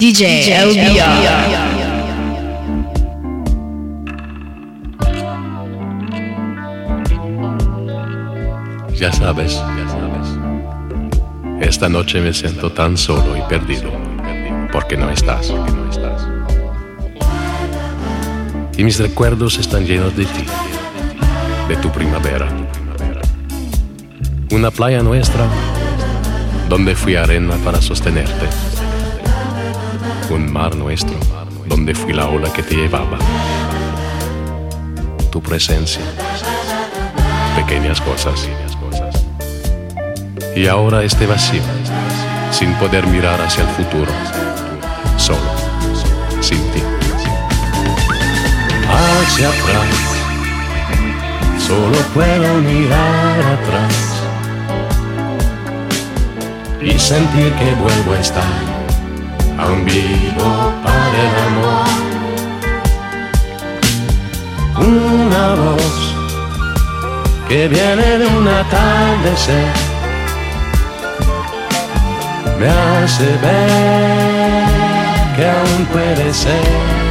[0.00, 1.02] DJ, LBR.
[8.94, 10.38] Ya sabes, ya sabes.
[11.60, 13.90] Esta noche me siento tan solo y perdido
[14.70, 15.52] porque no estás.
[18.76, 20.44] Y mis recuerdos están llenos de ti,
[21.68, 22.46] de tu primavera.
[24.52, 25.44] Una playa nuestra
[26.68, 28.67] donde fui arena para sostenerte.
[30.30, 31.16] Un mar nuestro
[31.66, 33.16] donde fui la ola que te llevaba.
[35.30, 36.02] Tu presencia.
[37.56, 38.46] Pequeñas cosas.
[40.54, 41.62] Y ahora este vacío,
[42.50, 44.12] sin poder mirar hacia el futuro,
[45.16, 45.38] solo,
[46.42, 46.82] sin ti.
[48.86, 49.86] Hacia atrás,
[51.58, 54.22] solo puedo mirar atrás
[56.82, 58.77] y sentir que vuelvo a estar
[59.58, 61.88] aún vivo para el amor.
[64.76, 66.14] Una voz
[67.48, 69.72] que viene de un atardecer
[72.58, 74.68] me hace ver
[75.36, 77.07] que aún puede ser.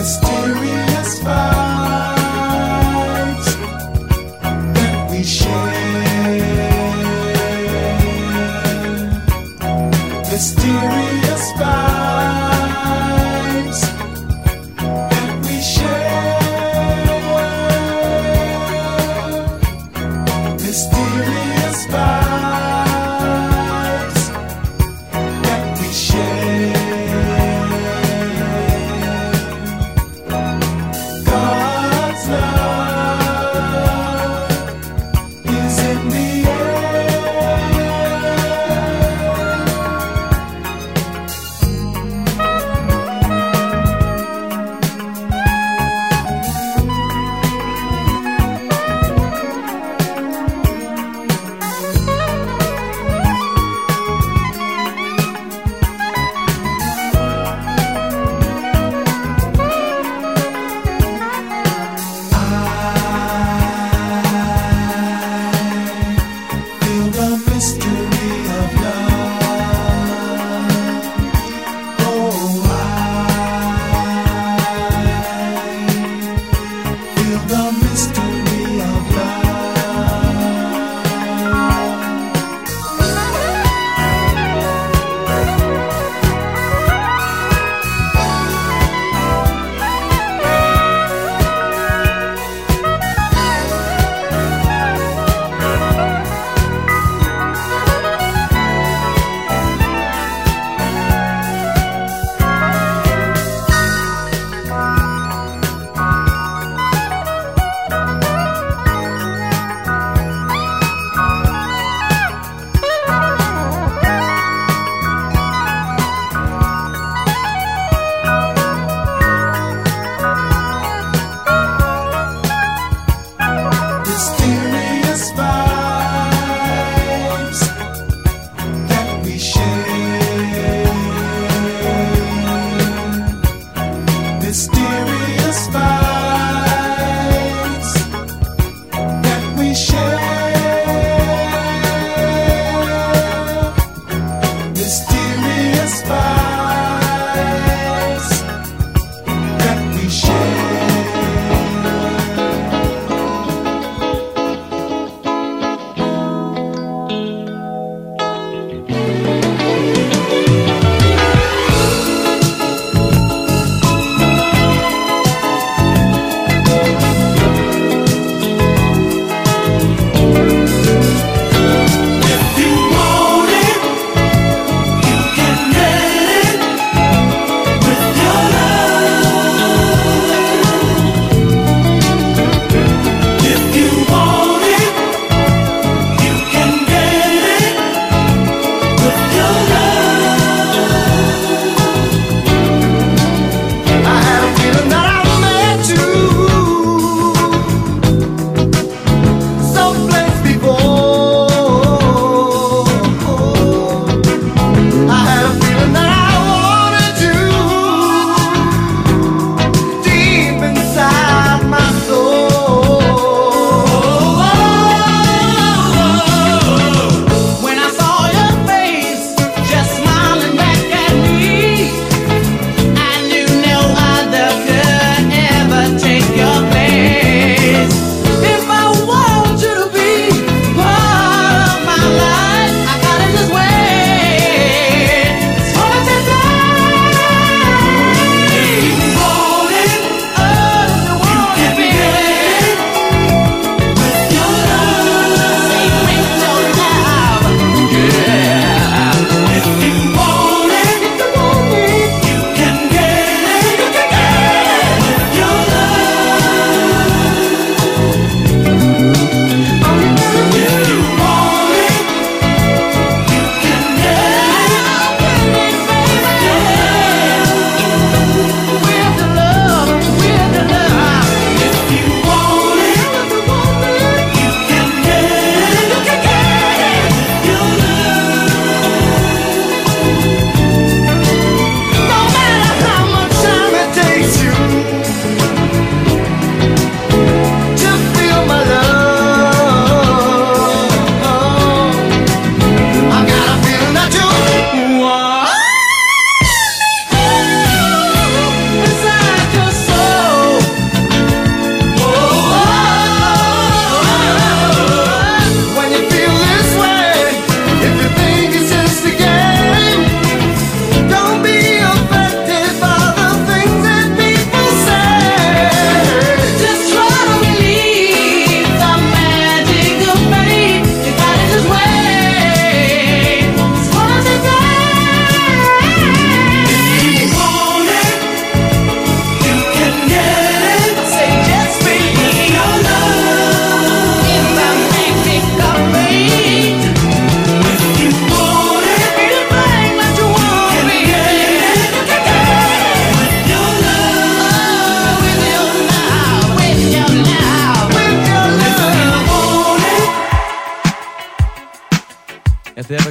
[0.00, 1.49] mysterious fire.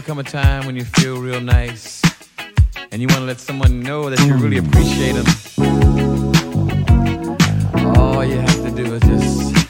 [0.10, 2.02] Come a time when you feel real nice
[2.92, 5.26] and you want to let someone know that you really appreciate them,
[7.96, 9.70] all you have to do is just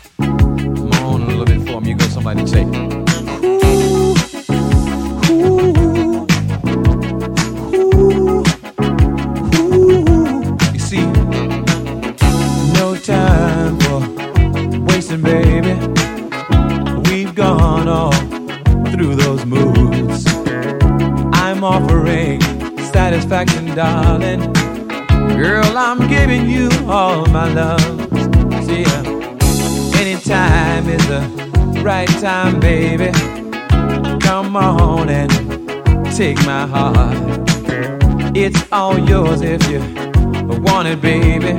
[0.69, 1.83] moan a little bit for them.
[1.83, 2.63] You go somebody say,
[23.29, 24.53] satisfaction, darling.
[25.37, 27.79] Girl, I'm giving you all my love.
[28.65, 33.11] See, uh, anytime is the right time, baby.
[34.19, 35.31] Come on and
[36.15, 37.17] take my heart.
[38.35, 39.79] It's all yours if you
[40.63, 41.53] want it, baby.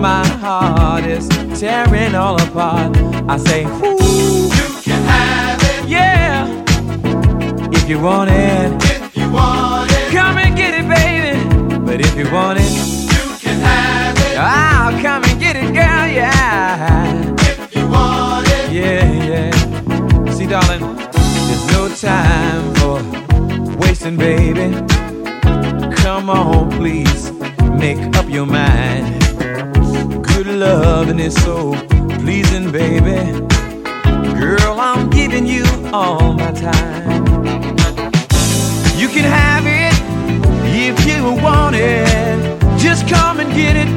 [0.00, 2.96] My heart is tearing all apart.
[3.28, 6.46] I say, Ooh, You can have it yeah.
[7.72, 8.89] If you want it,
[11.90, 16.06] But if you want it, You can have it I'll come and get it, girl,
[16.06, 17.34] yeah.
[17.40, 18.70] if you want it.
[18.70, 20.30] Yeah, yeah.
[20.30, 20.94] See, darling,
[21.48, 23.02] there's no time for
[23.80, 24.70] wasting, baby.
[25.96, 27.32] Come on, please,
[27.72, 29.20] make up your mind.
[30.28, 31.72] Good loving is so
[32.20, 33.18] pleasing, baby.
[34.38, 37.24] Girl, I'm giving you all my time.
[38.96, 39.79] You can have it
[40.90, 42.60] if you want it.
[42.78, 43.89] Just come and get it,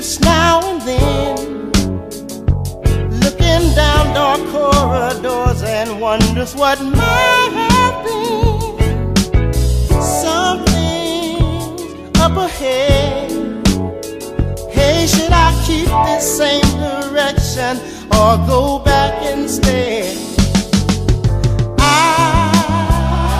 [0.00, 1.70] mind now and then,
[3.20, 9.52] looking down dark corridors and wonders what might have been.
[10.22, 11.36] Something
[12.18, 13.30] up ahead.
[14.70, 17.78] Hey, should I keep this same direction
[18.12, 20.16] or go back instead?
[21.78, 22.52] I,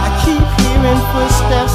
[0.04, 1.69] I keep hearing footsteps,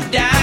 [0.00, 0.35] going down.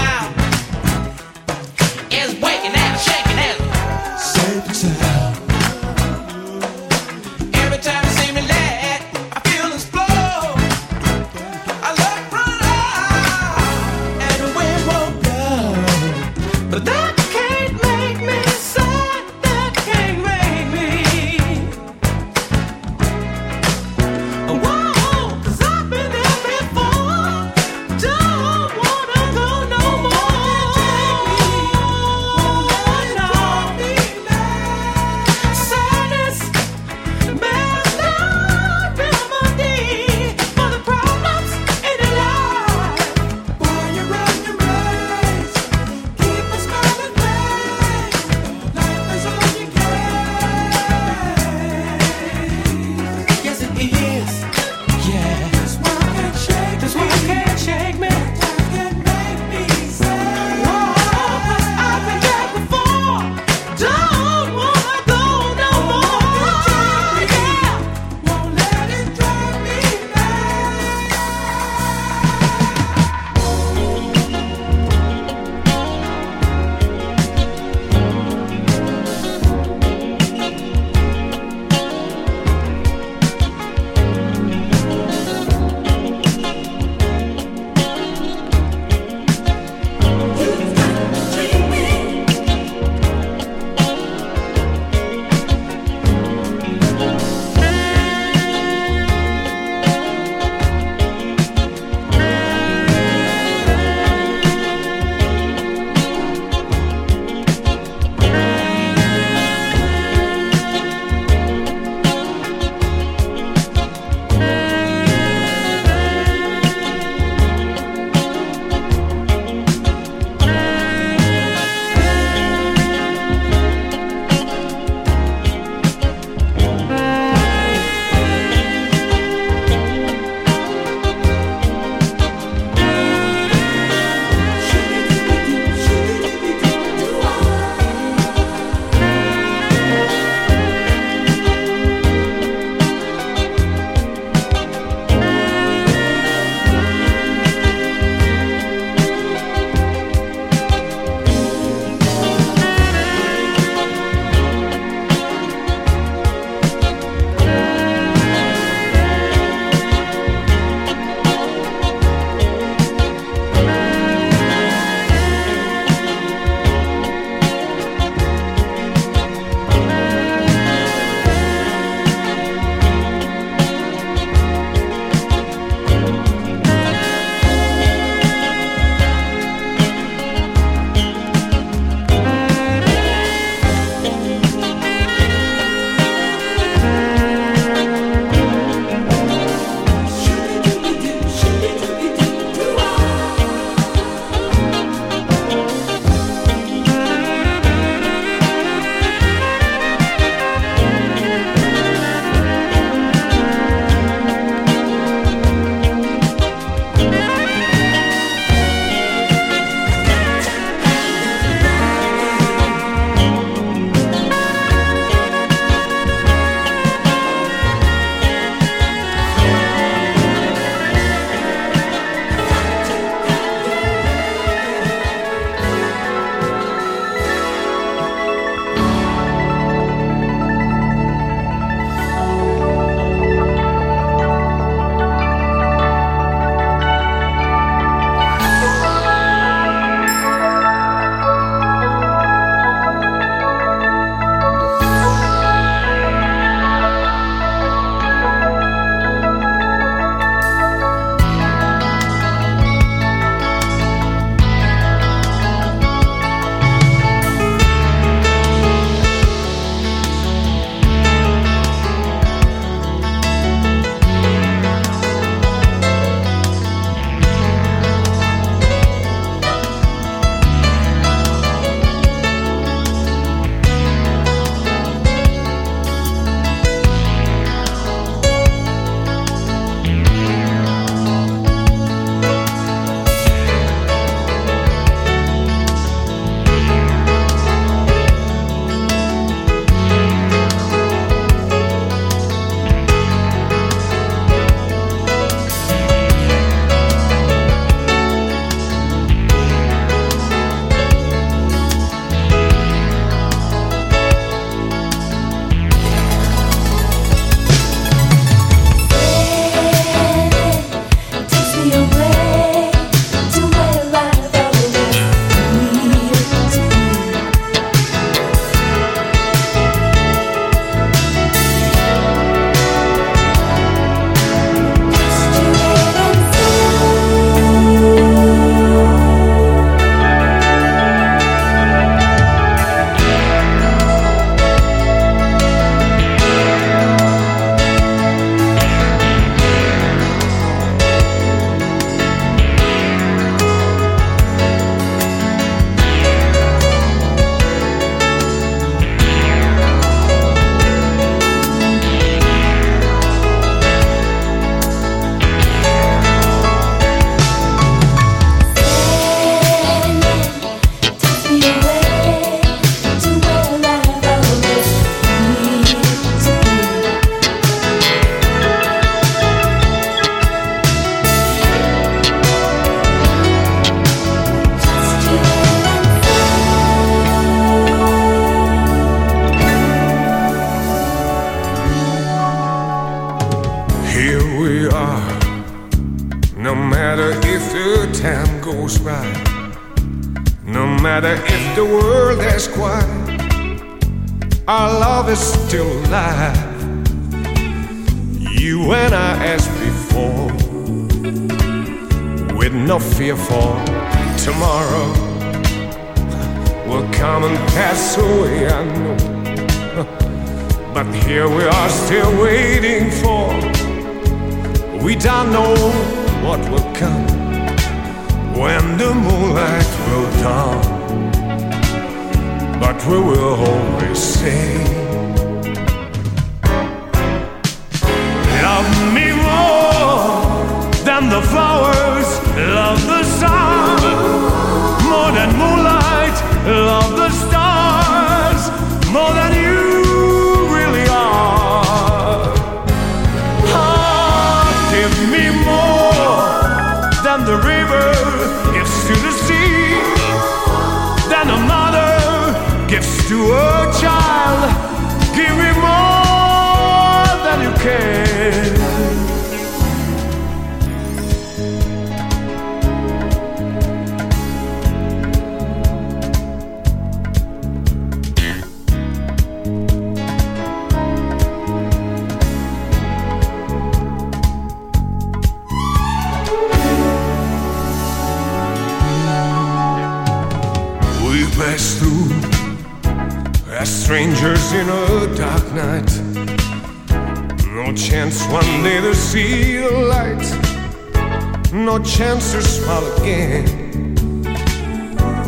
[491.97, 493.45] chance to smile again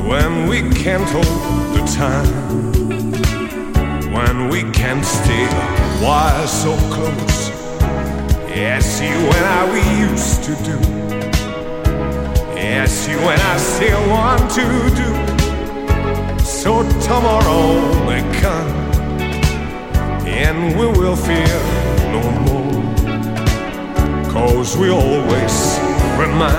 [0.10, 1.26] when we can't hold
[1.76, 2.56] the time
[4.12, 5.46] when we can't stay
[6.04, 7.50] why so close.
[8.50, 10.78] Yes, you and I we used to do.
[12.56, 14.66] Yes, you and I still want to
[15.02, 15.10] do.
[16.44, 18.72] So tomorrow may come
[20.26, 21.60] and we will fear
[22.16, 22.66] no more.
[24.32, 25.76] Cause we always
[26.18, 26.55] remind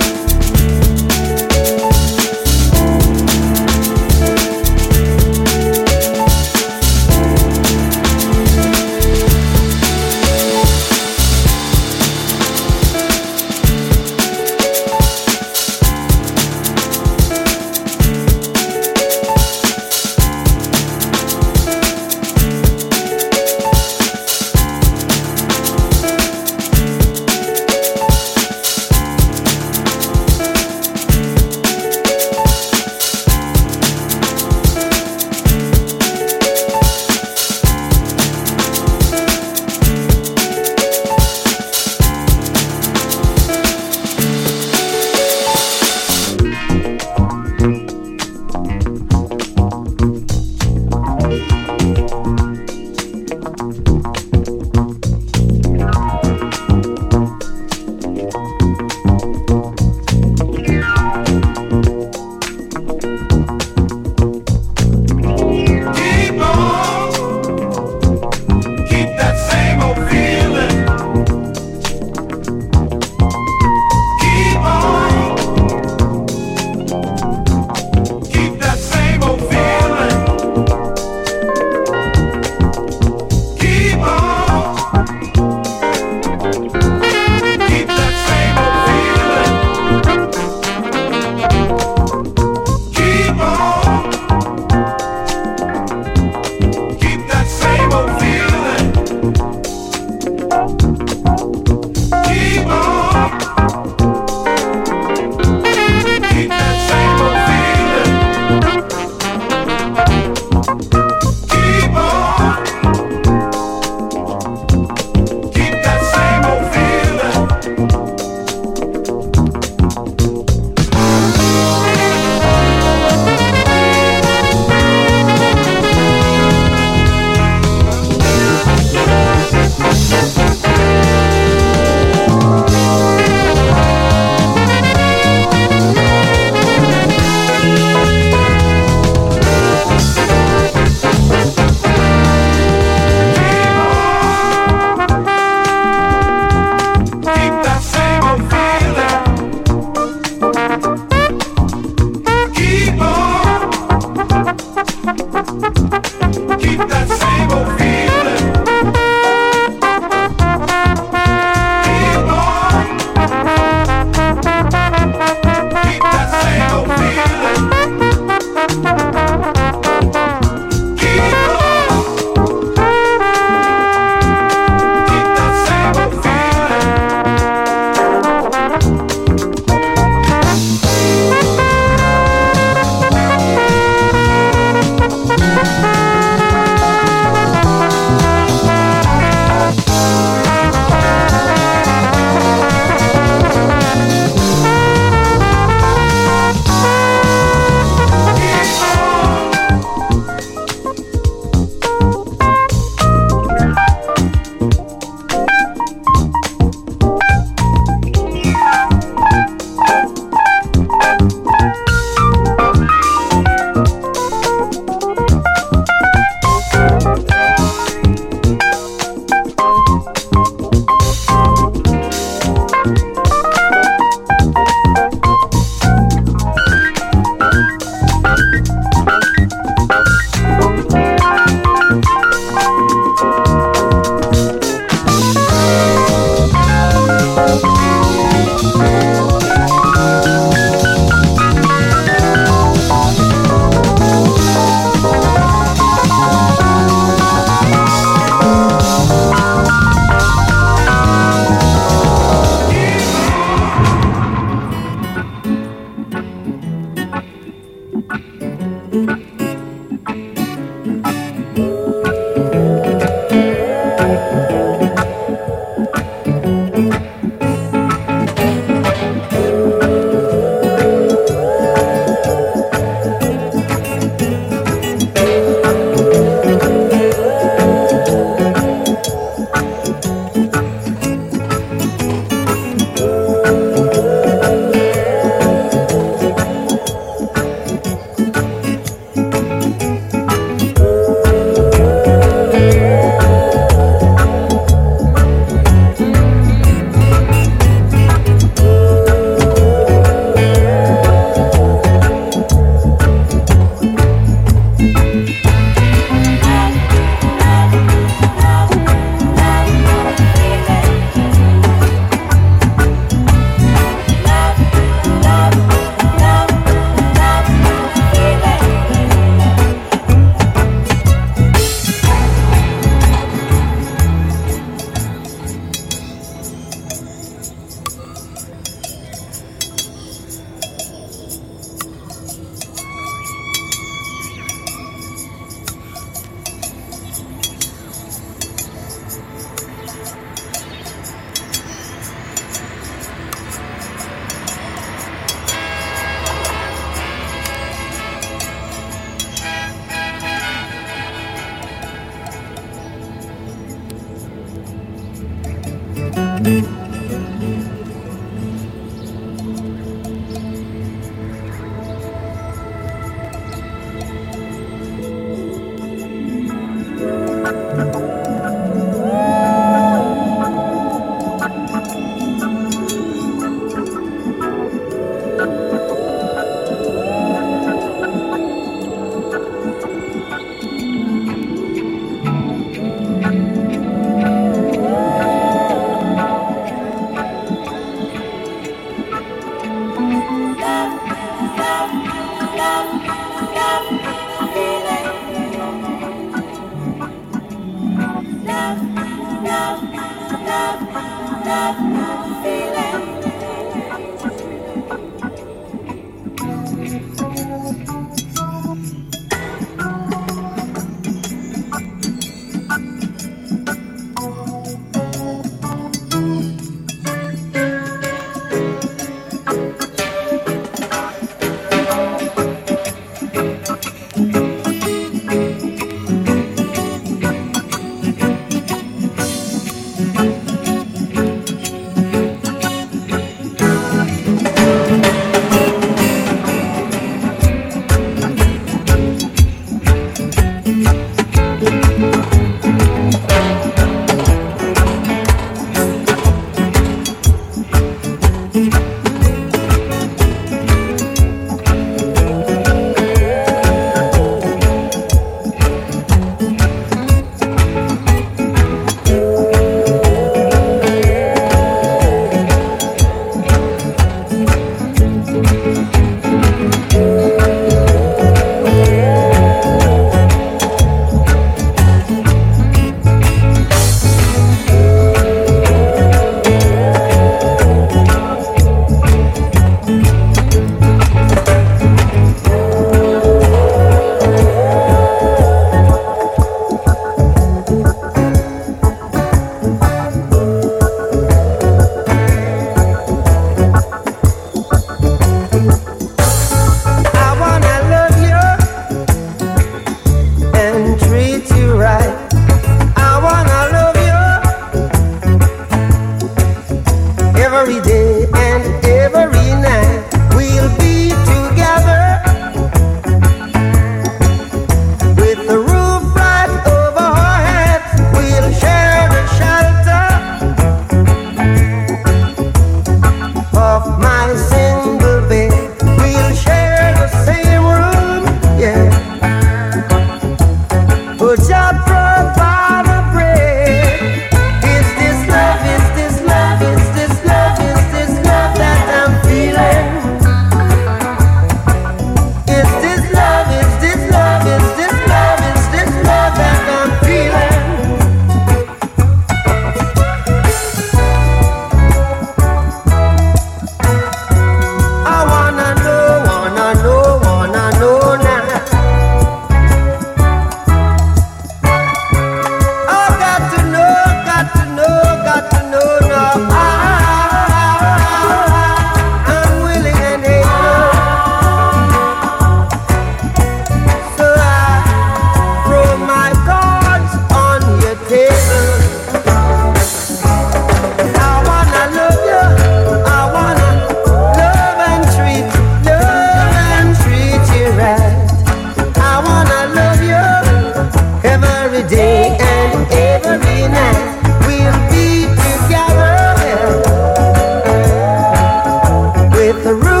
[599.53, 600.00] with the roof.